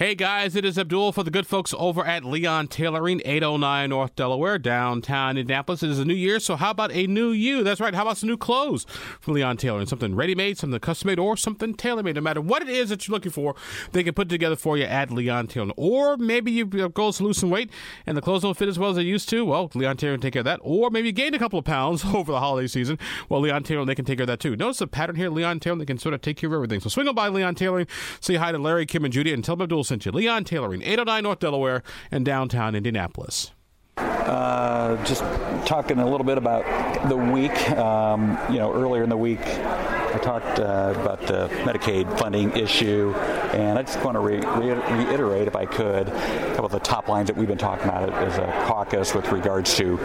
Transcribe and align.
Hey 0.00 0.14
guys, 0.14 0.56
it 0.56 0.64
is 0.64 0.78
Abdul 0.78 1.12
for 1.12 1.24
the 1.24 1.30
good 1.30 1.46
folks 1.46 1.74
over 1.76 2.02
at 2.06 2.24
Leon 2.24 2.68
Tailoring, 2.68 3.20
809 3.22 3.90
North 3.90 4.16
Delaware, 4.16 4.58
downtown 4.58 5.36
Indianapolis. 5.36 5.82
It 5.82 5.90
is 5.90 5.98
a 5.98 6.06
new 6.06 6.14
year, 6.14 6.40
so 6.40 6.56
how 6.56 6.70
about 6.70 6.90
a 6.90 7.06
new 7.06 7.32
you? 7.32 7.62
That's 7.62 7.82
right, 7.82 7.94
how 7.94 8.00
about 8.00 8.16
some 8.16 8.30
new 8.30 8.38
clothes 8.38 8.86
from 9.20 9.34
Leon 9.34 9.58
Tailoring? 9.58 9.84
Something 9.84 10.16
ready 10.16 10.34
made, 10.34 10.56
something 10.56 10.80
custom 10.80 11.08
made, 11.08 11.18
or 11.18 11.36
something 11.36 11.74
tailor 11.74 12.02
made. 12.02 12.14
No 12.14 12.22
matter 12.22 12.40
what 12.40 12.62
it 12.62 12.70
is 12.70 12.88
that 12.88 13.06
you're 13.06 13.12
looking 13.12 13.30
for, 13.30 13.54
they 13.92 14.02
can 14.02 14.14
put 14.14 14.28
it 14.28 14.30
together 14.30 14.56
for 14.56 14.78
you 14.78 14.84
at 14.84 15.10
Leon 15.10 15.48
Tailoring. 15.48 15.74
Or 15.76 16.16
maybe 16.16 16.50
you've 16.50 16.94
goals 16.94 17.18
to 17.18 17.24
lose 17.24 17.36
some 17.36 17.50
weight 17.50 17.68
and 18.06 18.16
the 18.16 18.22
clothes 18.22 18.40
don't 18.40 18.56
fit 18.56 18.70
as 18.70 18.78
well 18.78 18.88
as 18.88 18.96
they 18.96 19.02
used 19.02 19.28
to. 19.28 19.44
Well, 19.44 19.70
Leon 19.74 19.98
Tailoring 19.98 20.20
can 20.20 20.28
take 20.28 20.32
care 20.32 20.40
of 20.40 20.46
that. 20.46 20.60
Or 20.62 20.88
maybe 20.88 21.08
you 21.08 21.12
gained 21.12 21.34
a 21.34 21.38
couple 21.38 21.58
of 21.58 21.66
pounds 21.66 22.04
over 22.14 22.32
the 22.32 22.40
holiday 22.40 22.68
season. 22.68 22.98
Well, 23.28 23.42
Leon 23.42 23.64
Tailoring, 23.64 23.86
they 23.86 23.94
can 23.94 24.06
take 24.06 24.16
care 24.16 24.24
of 24.24 24.28
that 24.28 24.40
too. 24.40 24.56
Notice 24.56 24.78
the 24.78 24.86
pattern 24.86 25.16
here, 25.16 25.28
Leon 25.28 25.60
Tailoring, 25.60 25.80
they 25.80 25.84
can 25.84 25.98
sort 25.98 26.14
of 26.14 26.22
take 26.22 26.38
care 26.38 26.48
of 26.48 26.54
everything. 26.54 26.80
So 26.80 26.88
swing 26.88 27.06
on 27.06 27.14
by 27.14 27.28
Leon 27.28 27.54
Tailoring, 27.54 27.86
say 28.18 28.36
hi 28.36 28.50
to 28.50 28.56
Larry, 28.56 28.86
Kim, 28.86 29.04
and 29.04 29.12
Judy, 29.12 29.34
and 29.34 29.44
tell 29.44 29.56
them 29.56 29.64
Abdul 29.64 29.89
you. 29.98 30.12
Leon 30.12 30.44
Tailoring. 30.44 30.82
809 30.82 31.22
North 31.22 31.38
Delaware, 31.40 31.82
and 32.10 32.24
downtown 32.24 32.74
Indianapolis. 32.74 33.52
Uh, 33.96 35.02
just 35.04 35.22
talking 35.66 35.98
a 35.98 36.08
little 36.08 36.24
bit 36.24 36.38
about 36.38 37.08
the 37.08 37.16
week. 37.16 37.70
Um, 37.72 38.38
you 38.50 38.58
know, 38.58 38.72
earlier 38.72 39.02
in 39.02 39.08
the 39.08 39.16
week, 39.16 39.40
I 39.40 40.18
talked 40.18 40.58
uh, 40.58 40.94
about 40.96 41.20
the 41.22 41.48
Medicaid 41.64 42.18
funding 42.18 42.50
issue, 42.56 43.12
and 43.52 43.78
I 43.78 43.82
just 43.82 44.02
want 44.04 44.16
to 44.16 44.20
re- 44.20 44.40
re- 44.40 45.04
reiterate, 45.06 45.46
if 45.46 45.54
I 45.54 45.66
could, 45.66 46.08
a 46.08 46.48
couple 46.50 46.66
of 46.66 46.72
the 46.72 46.80
top 46.80 47.08
lines 47.08 47.28
that 47.28 47.36
we've 47.36 47.48
been 47.48 47.58
talking 47.58 47.88
about 47.88 48.12
as 48.12 48.38
a 48.38 48.46
caucus 48.66 49.14
with 49.14 49.30
regards 49.30 49.76
to 49.76 49.98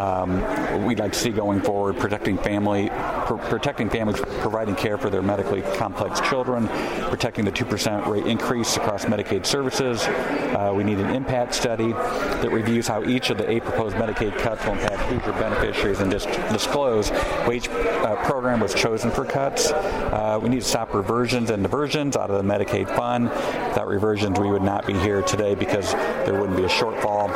um, 0.00 0.84
we'd 0.84 0.98
like 0.98 1.12
to 1.12 1.18
see 1.18 1.30
going 1.30 1.60
forward, 1.60 1.96
protecting 1.96 2.38
family, 2.38 2.88
pr- 3.26 3.34
protecting 3.34 3.88
families, 3.90 4.20
providing 4.40 4.74
care 4.74 4.98
for 4.98 5.10
their 5.10 5.22
medically 5.22 5.62
complex 5.76 6.20
children, 6.20 6.68
protecting 7.08 7.44
the 7.44 7.50
two 7.50 7.64
percent 7.64 8.06
rate 8.06 8.26
increase 8.26 8.76
across 8.76 9.04
Medicaid 9.04 9.46
services. 9.46 10.02
Uh, 10.02 10.72
we 10.74 10.84
need 10.84 10.98
an 10.98 11.14
impact 11.14 11.54
study 11.54 11.92
that 11.92 12.50
reviews 12.50 12.86
how 12.86 13.02
each 13.04 13.30
of 13.30 13.38
the 13.38 13.50
eight 13.50 13.62
proposed 13.62 13.96
Medicaid 13.96 14.36
cuts 14.38 14.64
will 14.64 14.72
impact 14.72 15.08
future 15.10 15.32
beneficiaries 15.32 16.00
and 16.00 16.10
dis- 16.10 16.26
disclose 16.50 17.10
which 17.46 17.68
uh, 17.68 18.16
program 18.24 18.60
was 18.60 18.74
chosen 18.74 19.10
for 19.10 19.24
cuts. 19.24 19.70
Uh, 19.72 20.38
we 20.42 20.48
need 20.48 20.60
to 20.60 20.66
stop 20.68 20.94
reversions 20.94 21.50
and 21.50 21.62
diversions 21.62 22.16
out 22.16 22.30
of 22.30 22.44
the 22.44 22.48
Medicaid 22.52 22.94
fund. 22.96 23.28
Without 23.28 23.88
reversions, 23.88 24.38
we 24.38 24.50
would 24.50 24.62
not 24.62 24.86
be 24.86 24.94
here 24.94 25.22
today 25.22 25.54
because 25.54 25.92
there 25.92 26.38
wouldn't 26.38 26.56
be 26.56 26.64
a 26.64 26.68
shortfall. 26.68 27.28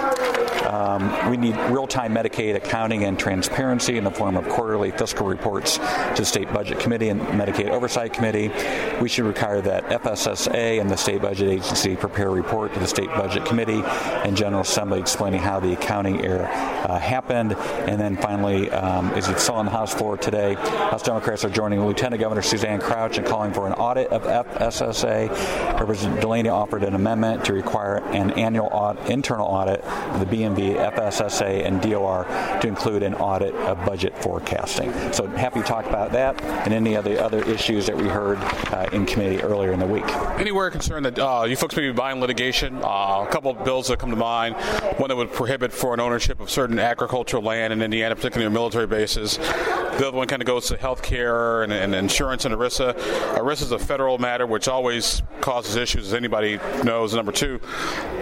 Um, 0.76 1.30
we 1.30 1.38
need 1.38 1.56
real-time 1.70 2.14
Medicaid 2.14 2.54
accounting 2.54 3.04
and 3.04 3.18
transparency 3.18 3.96
in 3.96 4.04
the 4.04 4.10
form 4.10 4.36
of 4.36 4.46
quarterly 4.46 4.90
fiscal 4.90 5.26
reports 5.26 5.78
to 5.78 6.14
the 6.16 6.24
State 6.24 6.52
Budget 6.52 6.78
Committee 6.80 7.08
and 7.08 7.20
Medicaid 7.22 7.70
Oversight 7.70 8.12
Committee. 8.12 8.52
We 9.00 9.08
should 9.08 9.24
require 9.24 9.62
that 9.62 9.86
FSSA 9.86 10.78
and 10.78 10.90
the 10.90 10.96
State 10.96 11.22
Budget 11.22 11.48
Agency 11.48 11.96
prepare 11.96 12.28
a 12.28 12.30
report 12.30 12.74
to 12.74 12.80
the 12.80 12.86
State 12.86 13.08
Budget 13.08 13.46
Committee 13.46 13.80
and 13.84 14.36
General 14.36 14.60
Assembly 14.60 15.00
explaining 15.00 15.40
how 15.40 15.60
the 15.60 15.72
accounting 15.72 16.22
error 16.22 16.46
uh, 16.46 16.98
happened. 16.98 17.54
And 17.54 17.98
then 17.98 18.18
finally, 18.18 18.70
um, 18.70 19.10
as 19.12 19.28
you 19.28 19.38
saw 19.38 19.54
on 19.54 19.64
the 19.64 19.70
House 19.70 19.94
floor 19.94 20.18
today, 20.18 20.54
House 20.54 21.02
Democrats 21.02 21.42
are 21.46 21.50
joining 21.50 21.84
Lieutenant 21.86 22.20
Governor 22.20 22.42
Suzanne 22.42 22.80
Crouch 22.80 23.16
in 23.16 23.24
calling 23.24 23.54
for 23.54 23.66
an 23.66 23.72
audit 23.72 24.08
of 24.08 24.24
FSSA. 24.24 25.80
Representative 25.80 26.22
DeLaney 26.22 26.52
offered 26.52 26.84
an 26.84 26.94
amendment 26.94 27.46
to 27.46 27.54
require 27.54 27.96
an 28.12 28.32
annual 28.32 28.66
internal 29.08 29.46
audit 29.46 29.80
of 29.82 30.20
the 30.20 30.26
BMV, 30.26 30.65
FSSA, 30.74 31.64
and 31.64 31.80
DOR 31.80 32.24
to 32.60 32.68
include 32.68 33.02
an 33.02 33.14
audit 33.14 33.54
of 33.54 33.84
budget 33.84 34.16
forecasting. 34.18 34.92
So 35.12 35.26
happy 35.26 35.60
to 35.60 35.66
talk 35.66 35.86
about 35.86 36.12
that 36.12 36.40
and 36.42 36.74
any 36.74 36.94
of 36.94 37.04
the 37.04 37.22
other 37.22 37.42
issues 37.44 37.86
that 37.86 37.96
we 37.96 38.08
heard 38.08 38.38
uh, 38.72 38.88
in 38.92 39.06
committee 39.06 39.42
earlier 39.42 39.72
in 39.72 39.78
the 39.78 39.86
week. 39.86 40.06
Anywhere 40.38 40.70
concerned 40.70 41.06
that 41.06 41.18
uh, 41.18 41.44
you 41.44 41.56
folks 41.56 41.76
may 41.76 41.82
be 41.82 41.92
buying 41.92 42.20
litigation, 42.20 42.76
uh, 42.82 43.24
a 43.26 43.28
couple 43.30 43.50
of 43.50 43.64
bills 43.64 43.88
that 43.88 43.98
come 43.98 44.10
to 44.10 44.16
mind. 44.16 44.56
One 44.98 45.08
that 45.08 45.16
would 45.16 45.32
prohibit 45.32 45.72
foreign 45.72 46.00
ownership 46.00 46.40
of 46.40 46.50
certain 46.50 46.78
agricultural 46.78 47.42
land 47.42 47.72
in 47.72 47.82
Indiana, 47.82 48.14
particularly 48.14 48.46
on 48.46 48.52
military 48.52 48.86
bases. 48.86 49.36
The 49.36 50.08
other 50.08 50.16
one 50.16 50.26
kind 50.26 50.40
of 50.40 50.46
goes 50.46 50.68
to 50.68 50.76
health 50.76 51.02
care 51.02 51.62
and, 51.62 51.72
and 51.72 51.94
insurance 51.94 52.44
and 52.44 52.54
ERISA. 52.54 52.94
ERISA 53.36 53.62
is 53.62 53.72
a 53.72 53.78
federal 53.78 54.18
matter 54.18 54.46
which 54.46 54.68
always 54.68 55.22
causes 55.40 55.76
issues, 55.76 56.08
as 56.08 56.14
anybody 56.14 56.58
knows. 56.84 57.14
Number 57.14 57.32
two, 57.32 57.58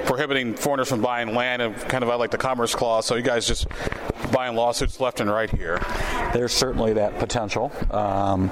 prohibiting 0.07 0.55
foreigners 0.55 0.89
from 0.89 1.01
buying 1.01 1.35
land 1.35 1.63
and 1.63 1.77
kind 1.77 2.03
of 2.03 2.19
like 2.19 2.31
the 2.31 2.39
Commerce 2.39 2.75
Clause. 2.75 3.07
So 3.07 3.15
you 3.17 3.23
guys 3.23 3.47
just 3.47 3.67
buying 4.33 4.57
lawsuits 4.57 5.01
left 5.01 5.21
and 5.21 5.31
right 5.31 5.51
here. 5.51 5.81
There's 6.33 6.53
certainly 6.53 6.95
that 6.95 7.19
potential, 7.19 7.73
um, 7.91 8.51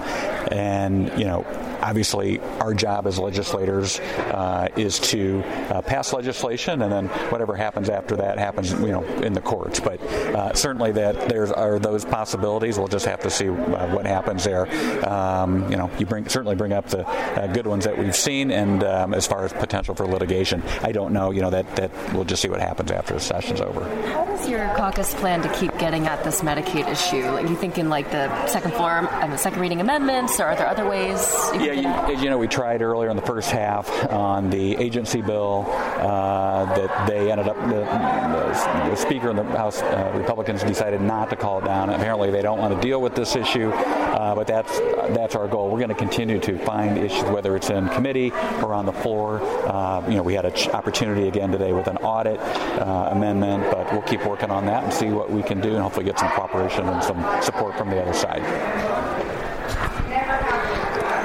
and 0.50 1.08
you 1.18 1.24
know, 1.24 1.44
obviously, 1.82 2.40
our 2.60 2.74
job 2.74 3.06
as 3.06 3.18
legislators 3.18 4.00
uh, 4.00 4.68
is 4.76 4.98
to 5.00 5.42
uh, 5.70 5.82
pass 5.82 6.12
legislation, 6.12 6.82
and 6.82 6.92
then 6.92 7.08
whatever 7.30 7.54
happens 7.54 7.88
after 7.88 8.16
that 8.16 8.38
happens, 8.38 8.72
you 8.72 8.92
know, 8.92 9.04
in 9.22 9.32
the 9.32 9.40
courts. 9.40 9.80
But 9.80 10.00
uh, 10.02 10.54
certainly, 10.54 10.92
that 10.92 11.28
there 11.28 11.46
are 11.56 11.78
those 11.78 12.04
possibilities. 12.04 12.78
We'll 12.78 12.88
just 12.88 13.06
have 13.06 13.20
to 13.20 13.30
see 13.30 13.48
uh, 13.48 13.94
what 13.94 14.06
happens 14.06 14.44
there. 14.44 14.66
Um, 15.08 15.70
you 15.70 15.76
know, 15.76 15.90
you 15.98 16.06
bring 16.06 16.28
certainly 16.28 16.54
bring 16.54 16.72
up 16.72 16.88
the 16.88 17.06
uh, 17.06 17.48
good 17.48 17.66
ones 17.66 17.84
that 17.84 17.98
we've 17.98 18.16
seen, 18.16 18.50
and 18.50 18.84
um, 18.84 19.14
as 19.14 19.26
far 19.26 19.44
as 19.44 19.52
potential 19.52 19.94
for 19.94 20.06
litigation, 20.06 20.62
I 20.82 20.92
don't 20.92 21.12
know. 21.12 21.30
You 21.30 21.42
know, 21.42 21.50
that 21.50 21.76
that 21.76 21.90
we'll 22.14 22.24
just 22.24 22.42
see 22.42 22.48
what 22.48 22.60
happens 22.60 22.90
after 22.90 23.14
the 23.14 23.20
session's 23.20 23.60
over. 23.60 23.82
How 24.12 24.24
does 24.24 24.48
your 24.48 24.72
caucus 24.76 25.14
plan 25.14 25.42
to 25.42 25.52
keep 25.54 25.76
getting 25.78 26.06
at 26.06 26.22
this 26.24 26.40
Medicaid 26.42 26.88
issue? 26.88 27.24
Are 27.24 27.40
you 27.46 27.56
thinking 27.56 27.88
like 27.88 28.10
the 28.10 28.46
second 28.46 28.72
floor, 28.74 29.02
the 29.02 29.36
second 29.36 29.60
reading 29.60 29.80
amendments, 29.80 30.40
or 30.40 30.44
are 30.44 30.56
there 30.56 30.68
other 30.68 30.88
ways? 30.88 31.32
yeah, 31.54 31.71
you, 31.72 32.22
you, 32.22 32.30
know, 32.30 32.38
we 32.38 32.48
tried 32.48 32.82
earlier 32.82 33.10
in 33.10 33.16
the 33.16 33.22
first 33.22 33.50
half 33.50 33.88
on 34.10 34.50
the 34.50 34.76
agency 34.76 35.22
bill 35.22 35.66
uh, 35.68 36.64
that 36.74 37.08
they 37.08 37.30
ended 37.30 37.48
up 37.48 37.56
the, 37.68 37.80
the, 37.80 38.90
the 38.90 38.96
Speaker 38.96 39.30
and 39.30 39.38
the 39.38 39.44
House 39.44 39.82
uh, 39.82 40.12
Republicans 40.14 40.62
decided 40.62 41.00
not 41.00 41.30
to 41.30 41.36
call 41.36 41.58
it 41.60 41.64
down. 41.64 41.90
Apparently, 41.90 42.30
they 42.30 42.42
don't 42.42 42.58
want 42.58 42.74
to 42.74 42.80
deal 42.80 43.00
with 43.00 43.14
this 43.14 43.36
issue, 43.36 43.70
uh, 43.70 44.34
but 44.34 44.46
that's 44.46 44.78
that's 45.14 45.34
our 45.34 45.48
goal. 45.48 45.70
We're 45.70 45.78
going 45.78 45.88
to 45.88 45.94
continue 45.94 46.38
to 46.40 46.58
find 46.58 46.98
issues, 46.98 47.24
whether 47.24 47.56
it's 47.56 47.70
in 47.70 47.88
committee 47.90 48.30
or 48.62 48.74
on 48.74 48.86
the 48.86 48.92
floor. 48.92 49.40
Uh, 49.42 50.06
you 50.08 50.14
know, 50.14 50.22
we 50.22 50.34
had 50.34 50.44
an 50.44 50.54
ch- 50.54 50.68
opportunity 50.68 51.28
again 51.28 51.50
today 51.50 51.72
with 51.72 51.86
an 51.86 51.96
audit 51.98 52.38
uh, 52.40 53.08
amendment, 53.10 53.64
but 53.70 53.90
we'll 53.92 54.02
keep 54.02 54.24
working 54.26 54.50
on 54.50 54.66
that 54.66 54.84
and 54.84 54.92
see 54.92 55.08
what 55.08 55.30
we 55.30 55.42
can 55.42 55.60
do, 55.60 55.74
and 55.74 55.82
hopefully 55.82 56.04
get 56.04 56.18
some 56.18 56.30
cooperation 56.30 56.86
and 56.88 57.02
some 57.02 57.42
support 57.42 57.76
from 57.76 57.90
the 57.90 58.00
other 58.00 58.14
side. 58.14 58.42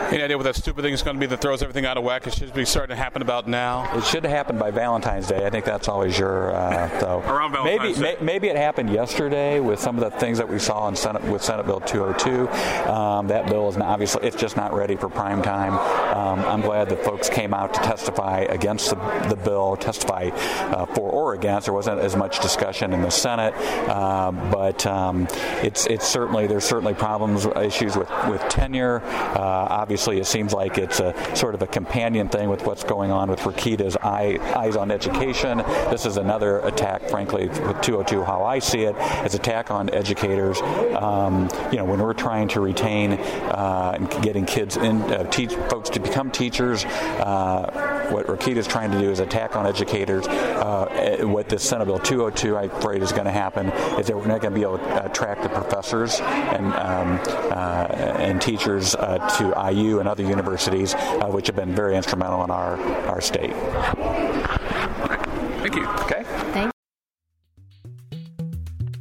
Any 0.10 0.24
idea 0.24 0.38
what 0.38 0.44
that 0.44 0.56
stupid 0.56 0.84
thing 0.84 0.94
is 0.94 1.04
going 1.04 1.18
to 1.18 1.20
be 1.20 1.26
that 1.26 1.42
throws 1.42 1.62
everything 1.62 1.86
out 1.86 1.98
of 1.98 2.04
whack? 2.04 2.26
It 2.28 2.34
should 2.34 2.54
be 2.54 2.64
starting 2.64 2.96
to 2.96 3.02
happen 3.02 3.22
about 3.22 3.48
now. 3.48 3.94
It 3.98 4.06
should 4.06 4.24
happen 4.24 4.58
by 4.58 4.72
Valentine's 4.72 5.28
Day. 5.28 5.46
I 5.46 5.50
think 5.50 5.66
that's 5.66 5.90
always 5.90 6.18
your 6.18 6.56
uh, 6.56 6.88
though. 7.00 7.20
Around 7.28 7.52
Valentine's 7.52 7.82
maybe 7.82 7.94
Day. 7.94 8.16
may, 8.20 8.26
maybe 8.26 8.48
it 8.48 8.56
happened 8.56 8.90
yesterday 8.90 9.60
with 9.60 9.82
some 9.82 9.98
of 9.98 10.10
the 10.10 10.18
things 10.18 10.38
that 10.38 10.48
we 10.48 10.60
saw 10.60 10.88
in 10.88 10.96
Senate 10.96 11.24
with 11.24 11.44
Senate 11.44 11.66
Bill 11.66 11.82
202. 11.82 12.48
Um, 12.90 13.28
that 13.28 13.48
bill 13.48 13.68
is 13.68 13.76
not, 13.76 13.88
obviously 13.88 14.26
it's 14.26 14.38
just 14.38 14.56
not 14.56 14.74
ready 14.74 14.96
for 14.96 15.10
prime 15.10 15.42
time. 15.42 15.74
Um, 16.16 16.40
I'm 16.46 16.62
glad 16.62 16.88
that 16.90 17.04
folks 17.04 17.30
came 17.30 17.54
out 17.54 17.74
to 17.74 17.82
testify 17.82 18.42
against 18.50 18.90
the, 18.90 18.96
the 19.28 19.36
bill, 19.36 19.76
testify 19.76 20.30
uh, 20.34 20.86
for 20.86 21.10
or 21.12 21.34
against. 21.34 21.66
There 21.66 21.74
wasn't 21.74 22.00
as 22.00 22.16
much 22.16 22.40
discussion 22.40 22.94
in 22.94 23.02
the 23.02 23.10
Senate, 23.10 23.54
uh, 23.90 24.32
but 24.32 24.86
um, 24.86 25.28
it's 25.64 25.86
it's 25.88 26.08
certainly 26.08 26.48
there's 26.48 26.64
certainly 26.64 26.94
problems 26.94 27.46
issues 27.46 27.98
with 27.98 28.10
with 28.30 28.42
tenure. 28.48 29.02
Uh, 29.04 29.68
obviously, 29.98 30.20
it 30.20 30.28
seems 30.28 30.54
like 30.54 30.78
it's 30.78 31.00
a 31.00 31.12
sort 31.36 31.56
of 31.56 31.64
a 31.64 31.66
companion 31.66 32.30
thing 32.30 32.50
with 32.50 32.64
what's 32.68 32.84
going 32.84 33.10
on 33.10 33.32
with 33.32 33.40
Rokita's 33.40 33.98
eye, 34.04 34.38
eyes 34.56 34.76
on 34.76 34.92
education. 34.92 35.58
This 35.90 36.06
is 36.06 36.18
another 36.18 36.60
attack, 36.60 37.10
frankly, 37.10 37.48
with 37.48 37.82
202. 37.82 38.24
How 38.24 38.44
I 38.44 38.60
see 38.60 38.84
it, 38.84 38.96
is 39.26 39.34
attack 39.34 39.72
on 39.72 39.90
educators. 39.90 40.62
Um, 40.62 41.50
you 41.72 41.80
know, 41.80 41.86
when 41.86 42.00
we're 42.00 42.14
trying 42.14 42.48
to 42.50 42.62
retain 42.62 43.14
uh, 43.14 43.94
and 43.96 44.24
getting 44.24 44.46
kids 44.46 44.78
in, 44.78 45.02
uh, 45.02 45.24
teach 45.32 45.56
folks 45.68 45.90
to 45.90 46.00
become 46.00 46.30
teachers. 46.30 46.86
Uh, 46.86 47.97
what 48.12 48.28
Rokita 48.28 48.58
is 48.58 48.68
trying 48.68 48.92
to 48.92 49.00
do 49.00 49.10
is 49.10 49.20
attack 49.20 49.56
on 49.56 49.66
educators. 49.66 50.28
Uh, 50.28 51.20
what 51.22 51.50
this 51.50 51.64
Senate 51.64 51.86
Bill 51.86 52.00
202, 52.00 52.58
I'm 52.58 52.72
afraid, 52.72 53.02
is 53.02 53.12
going 53.12 53.26
to 53.26 53.32
happen 53.32 53.68
is 54.00 54.08
that 54.08 54.16
we're 54.16 54.28
not 54.28 54.42
going 54.42 54.54
to 54.54 54.60
be 54.60 54.64
able 54.64 54.78
to 54.78 55.06
attract 55.06 55.44
the 55.44 55.50
professors 55.50 56.20
and 56.20 56.68
um, 56.74 57.20
uh, 57.52 57.88
and 58.18 58.42
teachers 58.42 58.96
uh, 58.96 59.18
to 59.38 59.72
IU 59.72 60.00
and 60.00 60.08
other 60.08 60.24
universities, 60.24 60.94
uh, 60.94 61.28
which 61.28 61.48
have 61.48 61.56
been 61.56 61.74
very 61.74 61.96
instrumental 61.96 62.44
in 62.44 62.52
our 62.52 62.78
our 63.08 63.22
state. 63.22 63.54
Thank 65.62 65.76
you. 65.76 65.88
Okay. 65.88 66.17